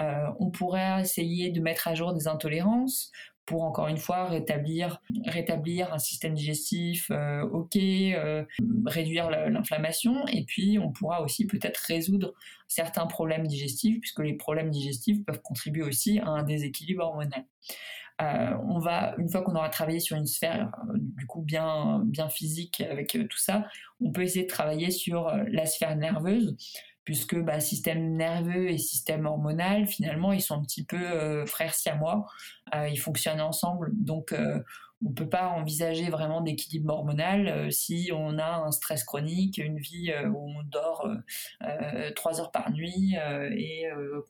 [0.00, 3.12] on pourrait essayer de mettre à jour des intolérances
[3.46, 8.44] pour encore une fois rétablir rétablir un système digestif euh, ok euh,
[8.86, 10.26] réduire l'inflammation.
[10.28, 12.34] Et puis on pourra aussi peut-être résoudre
[12.68, 17.44] certains problèmes digestifs puisque les problèmes digestifs peuvent contribuer aussi à un déséquilibre hormonal.
[18.22, 22.28] Euh, on va une fois qu'on aura travaillé sur une sphère du coup bien bien
[22.28, 23.66] physique avec tout ça
[24.00, 26.56] on peut essayer de travailler sur la sphère nerveuse
[27.04, 31.74] puisque bah, système nerveux et système hormonal, finalement, ils sont un petit peu euh, frères
[31.74, 32.26] siamois,
[32.74, 34.60] euh, ils fonctionnent ensemble, donc euh,
[35.04, 39.78] on ne peut pas envisager vraiment d'équilibre hormonal si on a un stress chronique, une
[39.78, 41.06] vie où on dort
[42.16, 43.14] trois heures par nuit
[43.54, 43.84] et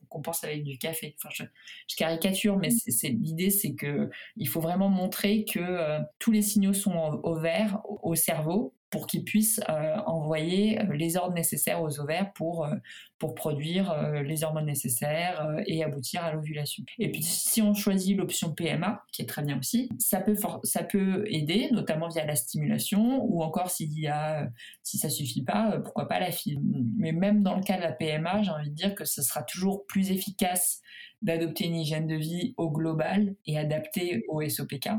[0.09, 1.15] qu'on pense avec du café.
[1.17, 2.69] Enfin, je, caricature, mais
[3.03, 8.15] l'idée, c'est que il faut vraiment montrer que tous les signaux sont au vert au
[8.15, 12.75] cerveau pour qu'ils puissent euh, envoyer euh, les ordres nécessaires aux ovaires pour, euh,
[13.19, 16.81] pour produire les hormones nécessaires et aboutir à l'ovulation.
[16.97, 20.83] Et puis si on choisit l'option PMA, qui est très bien aussi, ça peut, ça
[20.83, 24.49] peut aider, notamment via la stimulation, ou encore s'il y a,
[24.81, 26.61] si ça suffit pas, pourquoi pas la fibre.
[26.97, 29.43] Mais même dans le cas de la PMA, j'ai envie de dire que ce sera
[29.43, 30.81] toujours plus efficace
[31.25, 34.89] d'adopter une hygiène de vie au global et adaptée au SOPK.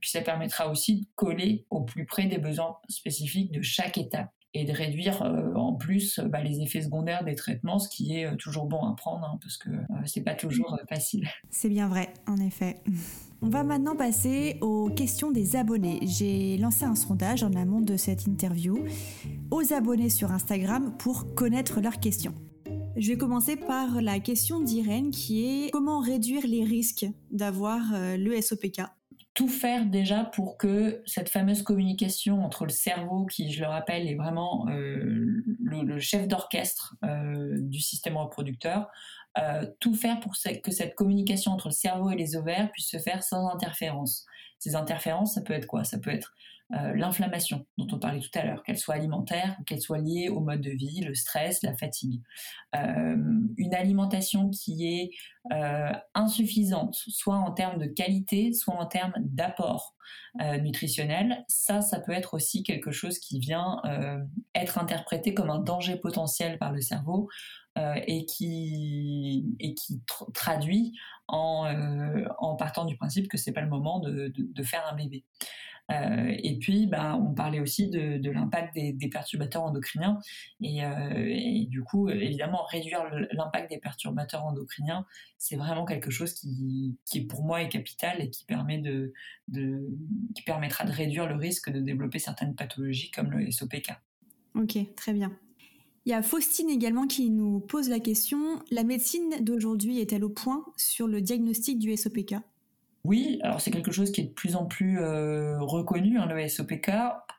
[0.00, 4.30] Puis ça permettra aussi de coller au plus près des besoins spécifiques de chaque étape.
[4.54, 5.22] et de réduire
[5.56, 9.24] en plus bah, les effets secondaires des traitements, ce qui est toujours bon à prendre
[9.24, 9.70] hein, parce que
[10.04, 11.26] c'est pas toujours facile.
[11.50, 12.76] C'est bien vrai, en effet.
[13.40, 16.00] On va maintenant passer aux questions des abonnés.
[16.02, 18.84] J'ai lancé un sondage en amont de cette interview
[19.50, 22.34] aux abonnés sur Instagram pour connaître leurs questions.
[22.94, 28.16] Je vais commencer par la question d'Irène qui est comment réduire les risques d'avoir euh,
[28.16, 28.82] le SOPK
[29.34, 34.06] tout faire déjà pour que cette fameuse communication entre le cerveau, qui, je le rappelle,
[34.06, 38.90] est vraiment euh, le, chef d'orchestre euh, du système reproducteur,
[39.80, 43.22] tout faire pour que cette communication entre le cerveau et les ovaires puisse se faire
[43.22, 44.26] sans interférence.
[44.58, 45.82] Ces interférences, ça peut être quoi?
[45.84, 46.34] Ça peut être
[46.74, 50.40] euh, l'inflammation dont on parlait tout à l'heure, qu'elle soit alimentaire qu'elle soit liée au
[50.40, 52.20] mode de vie, le stress, la fatigue.
[52.74, 53.16] Euh,
[53.56, 55.10] une alimentation qui est
[56.14, 59.96] insuffisante, soit en termes de qualité, soit en termes d'apport
[60.60, 63.82] nutritionnel, ça, ça peut être aussi quelque chose qui vient
[64.54, 67.28] être interprété comme un danger potentiel par le cerveau
[67.78, 69.46] euh, et qui,
[70.34, 70.92] traduit
[71.26, 74.94] en, euh, en, partant du principe que c'est pas le moment de, de, faire un
[74.94, 75.24] bébé.
[75.92, 80.18] Euh, et puis, bah, on parlait aussi de, l'impact des, perturbateurs endocriniens.
[80.60, 85.06] Et, et, du coup, évidemment, réduire l'impact des perturbateurs endocriniens,
[85.38, 88.84] c'est vraiment quelque chose qui, qui, pour moi, est capital et qui permettra
[90.84, 93.92] de réduire le risque de développer certaines pathologies comme le SOPK.
[94.54, 95.36] Ok, très bien.
[96.04, 100.30] Il y a Faustine également qui nous pose la question, la médecine d'aujourd'hui est-elle au
[100.30, 102.34] point sur le diagnostic du SOPK
[103.04, 106.46] oui, alors c'est quelque chose qui est de plus en plus euh, reconnu, hein, le
[106.46, 106.88] SOPK.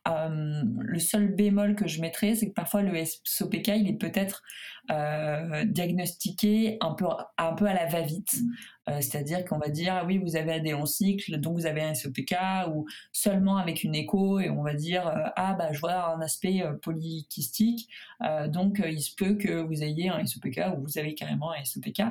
[0.09, 4.43] Euh, le seul bémol que je mettrais, c'est que parfois le SOPK, il est peut-être
[4.91, 7.05] euh, diagnostiqué un peu,
[7.37, 8.35] un peu à la va-vite.
[8.99, 11.93] C'est-à-dire qu'on va dire, ah oui, vous avez un déon cycle, donc vous avez un
[11.93, 12.35] SOPK,
[12.73, 16.61] ou seulement avec une écho, et on va dire, ah bah je vois un aspect
[16.81, 17.87] polykystique,
[18.49, 22.01] donc il se peut que vous ayez un SOPK, ou vous avez carrément un SOPK.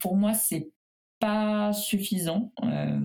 [0.00, 0.68] pour moi, c'est
[1.18, 2.52] pas suffisant.
[2.62, 2.98] Euh,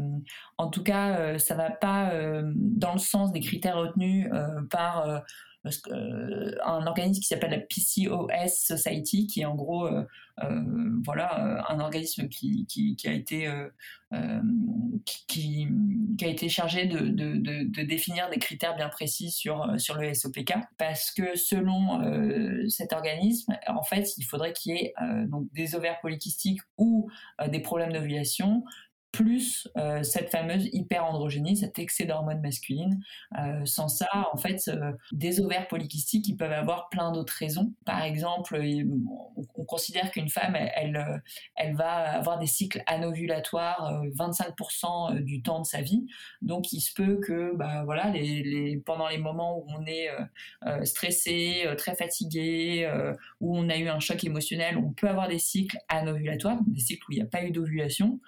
[0.58, 4.30] en tout cas, euh, ça va pas euh, dans le sens des critères retenus
[4.70, 5.24] par
[5.66, 9.88] un organisme qui s'appelle la PCOS Society, qui est en gros
[11.04, 12.66] voilà un organisme qui,
[13.06, 13.48] a été
[15.38, 15.68] qui,
[16.22, 21.38] a été chargé de, définir des critères bien précis sur sur le SOPK, parce que
[21.38, 22.02] selon
[22.70, 24.94] cet organisme, en fait, il faudrait qu'il y ait
[25.28, 27.10] donc des ovaires polykystiques ou
[27.50, 28.64] des problèmes d'ovulation,
[29.12, 33.02] plus euh, cette fameuse hyperandrogénie, cet excès d'hormones masculines.
[33.38, 37.74] Euh, sans ça, en fait, euh, des ovaires polykystiques, ils peuvent avoir plein d'autres raisons.
[37.86, 38.60] Par exemple,
[39.56, 41.22] on, considère qu'une femme, elle,
[41.56, 46.06] elle, va avoir des cycles anovulatoires 25% du temps de sa vie.
[46.42, 48.12] Donc, il se peut que, bah, voilà,
[48.86, 50.10] pendant les moments où on est
[50.86, 52.92] stressé, très fatigué,
[53.40, 57.06] où on a eu un choc émotionnel, on peut avoir des cycles anovulatoires, des cycles
[57.08, 58.20] où il n'y a pas eu d'ovulation.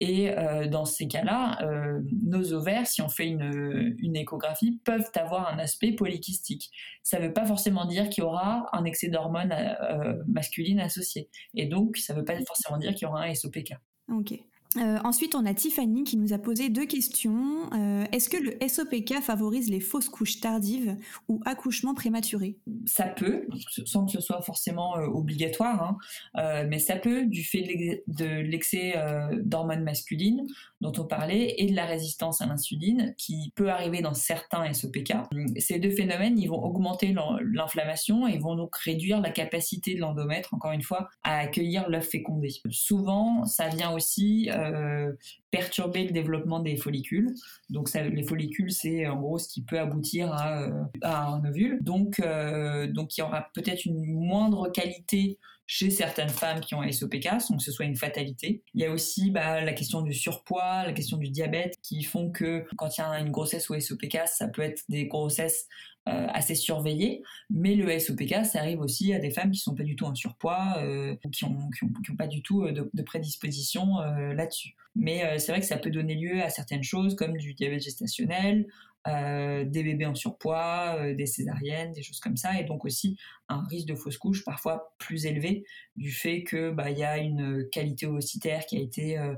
[0.00, 5.10] Et euh, dans ces cas-là, euh, nos ovaires, si on fait une, une, échographie, peuvent
[5.14, 6.70] avoir un aspect polykystique.
[7.02, 11.28] Ça ne veut pas forcément dire qu'il y aura un excès d'hormones euh, masculines associé.
[11.54, 13.74] Et donc, ça ne veut pas forcément dire qu'il y aura un SOPK.
[14.08, 14.40] Ok.
[14.76, 17.68] Euh, ensuite, on a Tiffany qui nous a posé deux questions.
[17.74, 20.96] Euh, est-ce que le SOPK favorise les fausses couches tardives
[21.28, 22.56] ou accouchements prématurés?
[22.86, 23.48] Ça peut,
[23.84, 25.98] sans que ce soit forcément euh, obligatoire,
[26.34, 28.94] hein, mais ça peut du fait de l'excès
[29.42, 30.46] d'hormones masculines
[30.80, 35.12] dont on parlait et de la résistance à l'insuline qui peut arriver dans certains SOPK.
[35.58, 40.54] Ces deux phénomènes, ils vont augmenter l'inflammation et vont donc réduire la capacité de l'endomètre,
[40.54, 42.50] encore une fois, à accueillir l'œuf fécondé.
[42.70, 45.12] Souvent, ça vient aussi euh,
[45.50, 47.34] perturber le développement des follicules.
[47.68, 51.82] Donc ça, les follicules, c'est en gros ce qui peut aboutir à, euh, un ovule.
[51.82, 55.38] Donc, euh, donc il y aura peut-être une moindre qualité
[55.72, 58.64] chez certaines femmes qui ont SOPK, sans que ce soit une fatalité.
[58.74, 62.28] Il y a aussi bah, la question du surpoids, la question du diabète, qui font
[62.32, 65.68] que quand il y a une grossesse ou SOPK, ça peut être des grossesses
[66.06, 69.96] assez surveillées, mais le SOPK, ça arrive aussi à des femmes qui sont pas du
[69.96, 73.98] tout en surpoids, euh, qui ont, qui, pas du tout euh, de, de prédisposition
[74.34, 74.74] là-dessus.
[74.96, 78.66] Mais c'est vrai que ça peut donner lieu à certaines choses comme du diabète gestationnel,
[79.08, 83.16] euh, des bébés en surpoids, euh, des césariennes, des choses comme ça, et donc aussi
[83.48, 85.64] un risque de fausse couche parfois plus élevé
[85.96, 89.34] du fait que bah y a une qualité ovocytaire qui a été euh,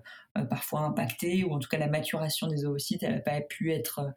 [0.50, 4.12] parfois impactée ou en tout cas la maturation des ovocytes elle n'a pas pu être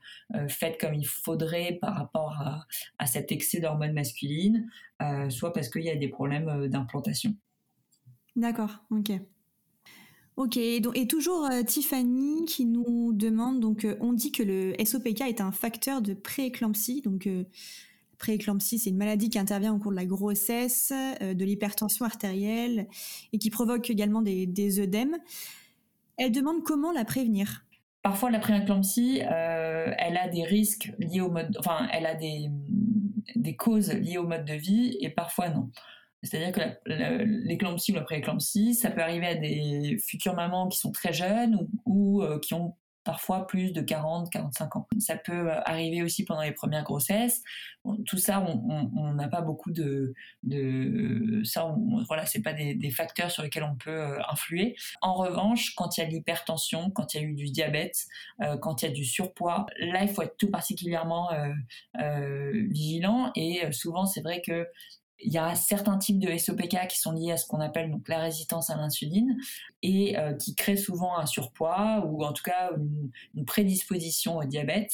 [0.47, 2.65] faite comme il faudrait par rapport à,
[2.97, 4.69] à cet excès d'hormones masculines,
[5.29, 7.35] soit parce qu'il y a des problèmes d'implantation.
[8.35, 9.11] D'accord, ok.
[10.37, 15.21] Ok, et toujours euh, Tiffany qui nous demande, donc euh, on dit que le SOPK
[15.21, 17.45] est un facteur de prééclampsie, donc euh,
[18.17, 22.87] Prééclampsie, c'est une maladie qui intervient au cours de la grossesse, de l'hypertension artérielle
[23.33, 25.17] et qui provoque également des, œdèmes.
[26.17, 27.65] Elle demande comment la prévenir.
[28.03, 33.55] Parfois, la prééclampsie, euh, elle a des risques liés au mode, enfin, elle a des
[33.57, 35.69] causes liées au mode de vie et parfois non.
[36.25, 36.61] C'est-à-dire que
[37.47, 41.67] l'éclampsie ou la prééclampsie, ça peut arriver à des futures mamans qui sont très jeunes
[41.85, 44.87] ou, euh, qui ont parfois plus de 40, 45 ans.
[44.97, 47.43] Ça peut euh, arriver aussi pendant les premières grossesses.
[48.07, 51.67] tout ça, on n'a pas beaucoup de, de ça.
[51.67, 54.75] On, voilà, c'est pas des, facteurs sur lesquels on peut euh, influer.
[55.03, 58.05] En revanche, quand il y a l'hypertension, quand il y a eu du diabète,
[58.61, 61.29] quand il y a du surpoids, là, il faut être tout particulièrement
[61.93, 63.31] vigilant.
[63.35, 64.65] Et souvent, c'est vrai que
[65.19, 68.07] il y a certains types de SOPK qui sont liés à ce qu'on appelle donc
[68.09, 69.37] la résistance à l'insuline
[69.81, 72.71] et euh, qui créent souvent un surpoids ou en tout cas
[73.35, 74.91] une, prédisposition au diabète.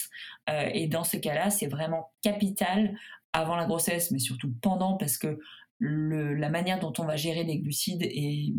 [0.49, 2.95] Euh, et dans ce cas-là, c'est vraiment capital
[3.33, 5.39] avant la grossesse, mais surtout pendant, parce que
[5.83, 8.53] la manière dont on va gérer les glucides est,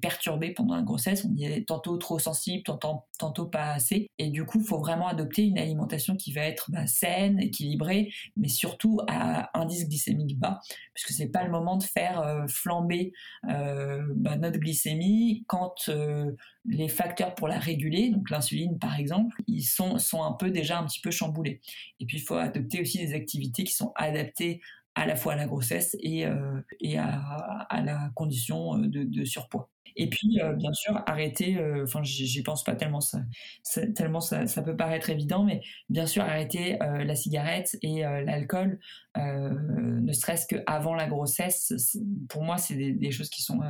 [0.00, 1.24] perturbée pendant la grossesse.
[1.24, 4.08] On y est tantôt trop sensible, tantôt, pas assez.
[4.18, 8.10] Et du coup, il faut vraiment adopter une alimentation qui va être bah, saine, équilibrée,
[8.36, 10.60] mais surtout à indice glycémique bas,
[10.94, 13.12] puisque c'est pas le moment de faire euh, flamber
[13.48, 16.32] euh, bah, notre glycémie quand euh,
[16.64, 20.78] les facteurs pour la réguler, donc l'insuline par exemple, ils sont, sont un peu déjà
[20.78, 21.60] un petit peu chamboulés.
[22.00, 24.60] Et puis il faut adopter aussi des activités qui sont adaptées
[24.94, 27.08] à la fois à la grossesse et, euh, et à,
[27.68, 29.70] à, la condition euh, de, surpoids.
[29.96, 33.20] Et puis, euh, bien sûr, arrêter, enfin, j'y pense pas tellement, ça,
[33.94, 38.80] tellement ça, ça, peut paraître évident, mais bien sûr, arrêter la cigarette et l'alcool,
[39.16, 41.96] ne serait-ce qu'avant la grossesse,
[42.28, 43.60] pour moi, c'est des, des, choses qui sont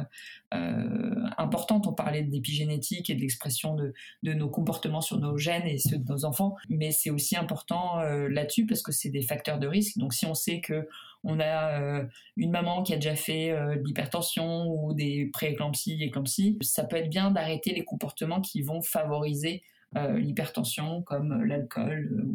[0.51, 1.87] importantes.
[1.87, 5.99] On parlait d'épigénétique et de l'expression de, de, nos comportements sur nos gènes et ceux
[5.99, 9.99] de nos enfants, mais c'est aussi important là-dessus parce que c'est des facteurs de risque.
[9.99, 10.89] Donc, si on sait que
[11.25, 12.05] on a euh,
[12.37, 16.59] une maman qui a déjà fait euh, de l'hypertension ou des prééclampsies, éclampsies.
[16.61, 19.63] Ça peut être bien d'arrêter les comportements qui vont favoriser
[19.97, 22.27] euh, l'hypertension comme l'alcool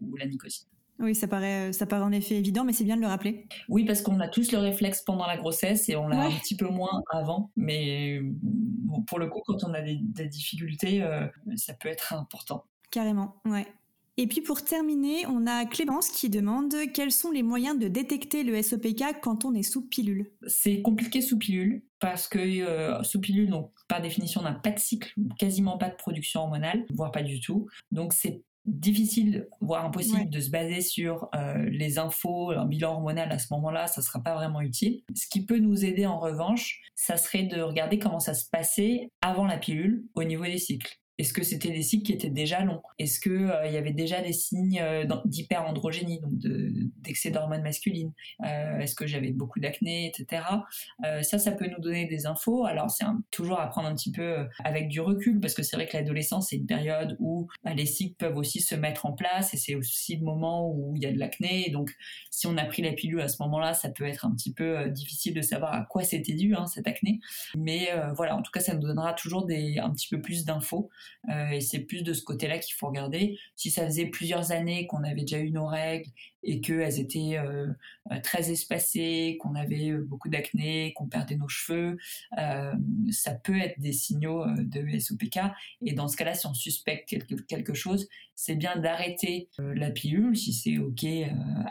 [0.00, 0.66] ou la, nicotine.
[1.00, 3.46] Oui, ça paraît, ça paraît en effet évident, mais c'est bien de le rappeler.
[3.68, 6.56] Oui, parce qu'on a tous le réflexe pendant la grossesse et on l'a un petit
[6.56, 7.50] peu moins avant.
[7.56, 8.20] Mais
[9.08, 11.04] pour le coup, quand on a des, des difficultés,
[11.56, 12.64] ça peut être important.
[12.92, 13.66] Carrément, ouais.
[14.16, 18.44] Et puis pour terminer, on a Clémence qui demande quels sont les moyens de détecter
[18.44, 20.30] le SOPK quand on est sous pilule?
[20.46, 24.70] C'est compliqué sous pilule parce que euh, sous pilule, donc par définition, on n'a pas
[24.70, 27.66] de cycle, quasiment pas de production hormonale, voire pas du tout.
[27.90, 33.30] Donc c'est difficile, voire impossible de se baser sur euh, les infos, un bilan hormonal
[33.30, 35.02] à ce moment-là, ça sera pas vraiment utile.
[35.14, 39.10] Ce qui peut nous aider en revanche, ça serait de regarder comment ça se passait
[39.20, 40.98] avant la pilule au niveau des cycles.
[41.16, 42.82] Est-ce que c'était des cycles qui étaient déjà longs?
[42.98, 46.32] Est-ce qu'il euh, y avait déjà des signes euh, d'hyperandrogénie, donc
[47.02, 48.12] d'excès d'hormones masculines?
[48.44, 50.42] Euh, Est-ce que j'avais beaucoup d'acné, etc.
[51.22, 52.66] ça, ça peut nous donner des infos.
[52.66, 55.86] Alors, c'est toujours à prendre un petit peu avec du recul, parce que c'est vrai
[55.86, 59.56] que l'adolescence, c'est une période où les cycles peuvent aussi se mettre en place, et
[59.56, 61.70] c'est aussi le moment où il y a de l'acné.
[61.70, 61.94] Donc,
[62.30, 64.88] si on a pris la pilule à ce moment-là, ça peut être un petit peu
[64.90, 67.20] difficile de savoir à quoi c'était dû, hein, cette acné.
[67.56, 70.90] Mais voilà, en tout cas, ça nous donnera toujours un petit peu plus d'infos.
[71.30, 73.38] Euh, et c'est plus de ce côté-là qu'il faut regarder.
[73.56, 76.10] Si ça faisait plusieurs années qu'on avait déjà eu nos règles
[76.42, 77.68] et qu'elles étaient euh,
[78.12, 81.96] euh, très espacées, qu'on avait beaucoup d'acné, qu'on perdait nos cheveux,
[83.10, 85.38] ça peut être des signaux de SOPK.
[85.84, 90.36] Et dans ce cas-là, si on suspecte quelque, quelque chose, c'est bien d'arrêter la pilule
[90.36, 91.04] si c'est OK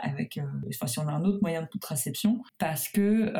[0.01, 3.31] avec, enfin, si on a un autre moyen de contraception, parce que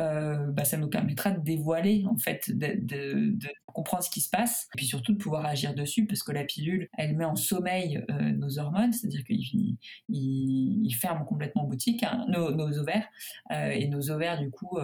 [0.50, 3.36] bah, ça nous permettra de dévoiler, en fait, de,
[3.74, 6.44] comprendre ce qui se passe, et puis surtout de pouvoir agir dessus, parce que la
[6.44, 9.76] pilule, elle met en sommeil euh, nos hormones, c'est-à-dire qu'il
[10.08, 13.06] il, ferme complètement boutique, hein, nos, ovaires,
[13.50, 14.78] euh, et nos ovaires, du coup,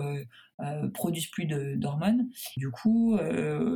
[0.63, 2.29] euh, produisent plus d'hormones.
[2.57, 3.19] Du coup,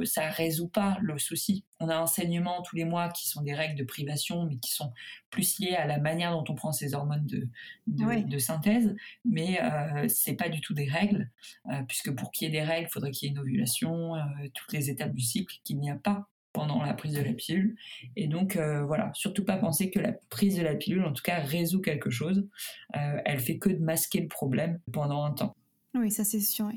[0.04, 1.64] ça résout pas le souci.
[1.80, 4.72] On a un enseignement tous les mois qui sont des règles de privation, mais qui
[4.72, 4.92] sont
[5.30, 7.48] plus liées à la manière dont on prend ces hormones de,
[7.86, 8.94] de, synthèse,
[9.24, 9.60] mais
[10.08, 11.30] c'est pas du tout des règles,
[11.88, 14.12] puisque pour qu'il y ait des règles, il faudrait qu'il y ait une ovulation,
[14.54, 17.76] toutes les étapes du cycle qu'il n'y a pas pendant la prise de la pilule.
[18.16, 21.22] Et donc euh, voilà, surtout pas penser que la prise de la pilule, en tout
[21.22, 22.48] cas, résout quelque chose.
[22.96, 25.54] Euh, elle fait que de masquer le problème pendant un temps.
[25.94, 26.68] Oui, ça c'est sûr.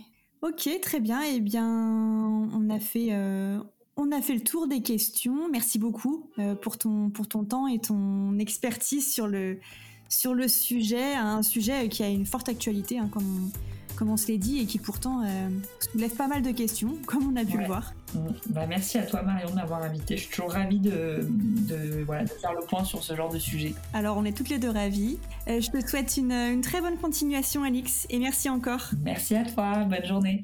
[0.41, 1.21] Ok, très bien.
[1.23, 3.59] Eh bien, on a fait, euh,
[3.95, 5.49] on a fait le tour des questions.
[5.49, 6.29] Merci beaucoup
[6.61, 9.59] pour ton pour ton temps et ton expertise sur le
[10.47, 13.09] sujet, un sujet qui a une forte actualité, hein,
[13.97, 15.49] comme on se l'est dit, et qui pourtant euh,
[15.91, 17.93] soulève pas mal de questions, comme on a pu le voir.
[18.49, 20.15] Bah, merci à toi Marion de m'avoir invité.
[20.15, 23.39] Je suis toujours ravie de, de, voilà, de, faire le point sur ce genre de
[23.39, 23.73] sujet.
[23.93, 25.19] Alors on est toutes les deux ravies.
[25.49, 28.91] Euh, je te souhaite une, une très bonne continuation Alix et merci encore.
[29.03, 30.43] Merci à toi, bonne journée.